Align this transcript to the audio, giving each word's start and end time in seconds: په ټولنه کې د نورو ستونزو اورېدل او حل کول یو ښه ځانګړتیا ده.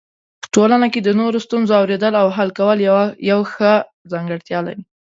په 0.41 0.47
ټولنه 0.55 0.87
کې 0.93 0.99
د 1.03 1.09
نورو 1.19 1.37
ستونزو 1.45 1.73
اورېدل 1.81 2.13
او 2.21 2.27
حل 2.35 2.49
کول 2.59 2.77
یو 3.29 3.39
ښه 3.53 3.71
ځانګړتیا 4.11 4.59
ده. 4.67 4.73